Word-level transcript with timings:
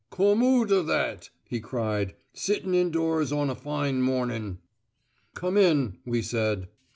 "Come 0.09 0.41
oot 0.41 0.71
a' 0.71 0.81
that!" 0.81 1.29
he 1.47 1.59
cried. 1.59 2.15
"Sittin' 2.33 2.73
indoors 2.73 3.31
on 3.31 3.51
a 3.51 3.55
fine 3.55 4.01
mornin'." 4.01 4.57
"Come 5.35 5.57
in," 5.57 5.99
we 6.07 6.23
said. 6.23 6.69